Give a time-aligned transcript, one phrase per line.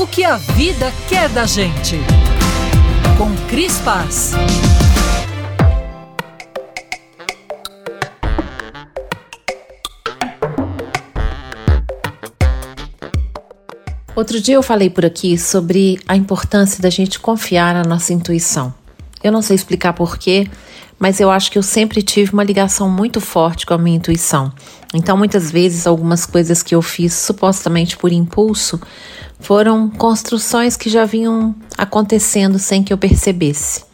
[0.00, 1.96] O que a vida quer da gente.
[3.18, 4.32] Com Cris Paz.
[14.14, 18.72] Outro dia eu falei por aqui sobre a importância da gente confiar na nossa intuição.
[19.20, 20.48] Eu não sei explicar porquê,
[20.98, 24.52] mas eu acho que eu sempre tive uma ligação muito forte com a minha intuição.
[24.94, 28.80] Então, muitas vezes, algumas coisas que eu fiz supostamente por impulso
[29.38, 33.84] foram construções que já vinham acontecendo sem que eu percebesse.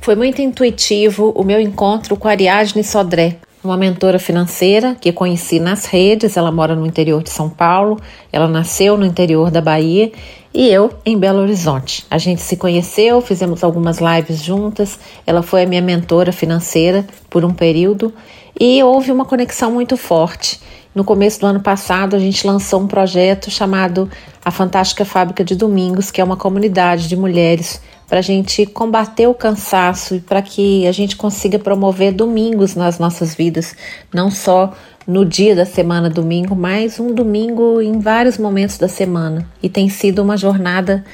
[0.00, 5.60] Foi muito intuitivo o meu encontro com a Ariadne Sodré, uma mentora financeira que conheci
[5.60, 6.36] nas redes.
[6.36, 8.00] Ela mora no interior de São Paulo,
[8.32, 10.10] ela nasceu no interior da Bahia
[10.52, 12.04] e eu em Belo Horizonte.
[12.10, 14.98] A gente se conheceu, fizemos algumas lives juntas.
[15.26, 18.12] Ela foi a minha mentora financeira por um período
[18.58, 20.60] e houve uma conexão muito forte.
[20.92, 24.10] No começo do ano passado, a gente lançou um projeto chamado
[24.44, 29.28] A Fantástica Fábrica de Domingos, que é uma comunidade de mulheres para a gente combater
[29.28, 33.76] o cansaço e para que a gente consiga promover domingos nas nossas vidas,
[34.12, 34.74] não só
[35.06, 39.48] no dia da semana domingo, mas um domingo em vários momentos da semana.
[39.62, 41.04] E tem sido uma jornada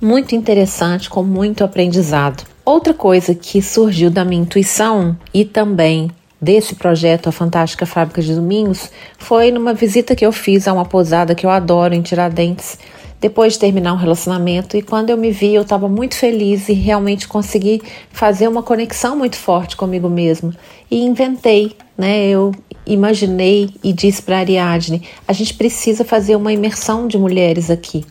[0.00, 2.42] muito interessante, com muito aprendizado.
[2.64, 8.34] Outra coisa que surgiu da minha intuição e também desse projeto A Fantástica Fábrica de
[8.34, 12.78] Domingos foi numa visita que eu fiz a uma pousada que eu adoro em Tiradentes,
[13.20, 14.76] depois de terminar um relacionamento.
[14.76, 19.16] E quando eu me vi, eu estava muito feliz e realmente consegui fazer uma conexão
[19.16, 20.52] muito forte comigo mesmo.
[20.90, 22.26] E inventei, né?
[22.26, 22.52] Eu
[22.86, 28.04] imaginei e disse para Ariadne: a gente precisa fazer uma imersão de mulheres aqui,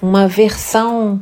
[0.00, 1.20] uma versão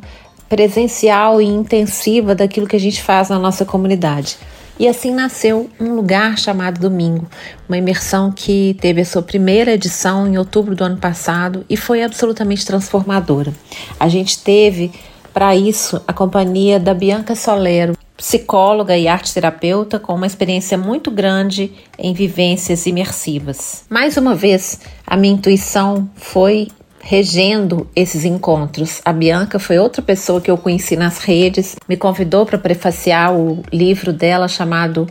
[0.48, 4.36] presencial e intensiva daquilo que a gente faz na nossa comunidade.
[4.78, 7.26] E assim nasceu um lugar chamado Domingo,
[7.68, 12.02] uma imersão que teve a sua primeira edição em outubro do ano passado e foi
[12.02, 13.52] absolutamente transformadora.
[13.98, 14.92] A gente teve
[15.34, 21.10] para isso a companhia da Bianca Solero, psicóloga e arte terapeuta com uma experiência muito
[21.10, 23.84] grande em vivências imersivas.
[23.88, 26.68] Mais uma vez, a minha intuição foi
[27.08, 29.01] regendo esses encontros.
[29.02, 33.63] A Bianca foi outra pessoa que eu conheci nas redes, me convidou para prefaciar o
[33.73, 35.07] livro dela chamado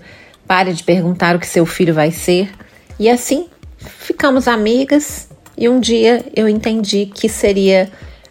[0.47, 2.51] Pare de Perguntar o que seu filho vai ser.
[2.99, 3.47] E assim
[3.79, 7.89] ficamos amigas e um dia eu entendi que seria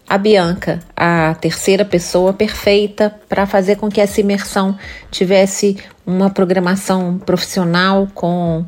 [0.09, 4.79] a Bianca, a terceira pessoa perfeita para fazer com que essa imersão
[5.11, 5.77] tivesse
[6.07, 8.65] uma programação profissional com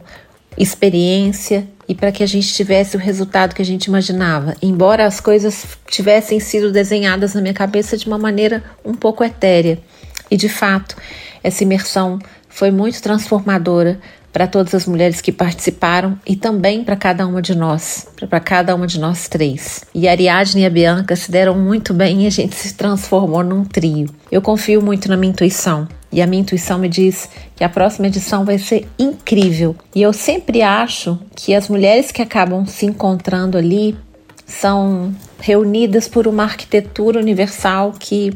[0.56, 4.54] experiência e para que a gente tivesse o resultado que a gente imaginava.
[4.60, 9.78] Embora as coisas tivessem sido desenhadas na minha cabeça de uma maneira um pouco etérea.
[10.30, 10.94] E de fato,
[11.42, 12.18] essa imersão
[12.48, 13.98] foi muito transformadora
[14.30, 18.74] para todas as mulheres que participaram e também para cada uma de nós, para cada
[18.74, 19.84] uma de nós três.
[19.94, 23.42] E a Ariadne e a Bianca se deram muito bem e a gente se transformou
[23.42, 24.10] num trio.
[24.30, 28.06] Eu confio muito na minha intuição e a minha intuição me diz que a próxima
[28.06, 29.76] edição vai ser incrível.
[29.94, 33.96] E eu sempre acho que as mulheres que acabam se encontrando ali
[34.46, 38.32] são reunidas por uma arquitetura universal que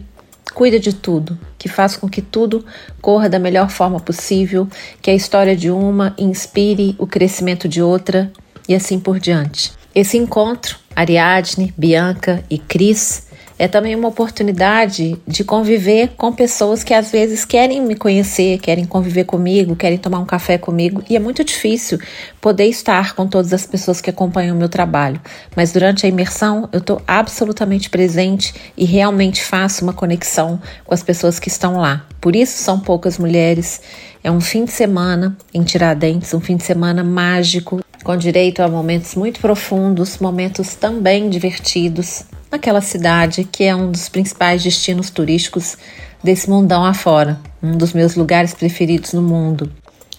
[0.53, 2.65] cuida de tudo, que faz com que tudo
[3.00, 4.69] corra da melhor forma possível,
[5.00, 8.31] que a história de uma inspire o crescimento de outra
[8.69, 9.72] e assim por diante.
[9.94, 13.28] Esse encontro, Ariadne, Bianca e Cris,
[13.59, 18.85] é também uma oportunidade de conviver com pessoas que às vezes querem me conhecer, querem
[18.85, 21.99] conviver comigo, querem tomar um café comigo, e é muito difícil
[22.41, 25.21] poder estar com todas as pessoas que acompanham o meu trabalho.
[25.55, 31.03] Mas durante a imersão, eu estou absolutamente presente e realmente faço uma conexão com as
[31.03, 32.07] pessoas que estão lá.
[32.21, 33.81] Por isso são poucas mulheres.
[34.25, 38.69] É um fim de semana em Tiradentes, um fim de semana mágico, com direito a
[38.69, 45.79] momentos muito profundos, momentos também divertidos, naquela cidade que é um dos principais destinos turísticos
[46.23, 49.73] desse mundão afora, um dos meus lugares preferidos no mundo.